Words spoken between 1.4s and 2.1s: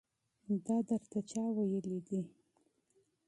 ويلي